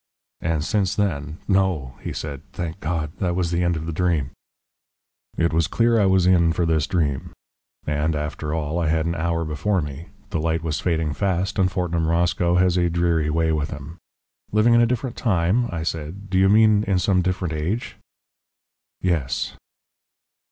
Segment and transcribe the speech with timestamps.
[0.41, 2.41] "And since then" "No," he said.
[2.53, 3.11] "Thank God!
[3.19, 4.31] That was the end of the dream...."
[5.37, 7.33] It was clear I was in for this dream.
[7.85, 11.71] And after all, I had an hour before me, the light was fading fast, and
[11.71, 13.99] Fortnum Roscoe has a dreary way with him.
[14.51, 17.97] "Living in a different time," I said: "do you mean in some different age?"
[19.01, 19.53] "Yes."